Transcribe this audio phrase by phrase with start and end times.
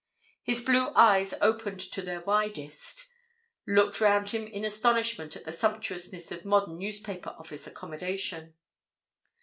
[0.41, 3.07] His blue eyes, opened to their widest,
[3.67, 8.55] looked round him in astonishment at the sumptuousness of modern newspaper office accommodation.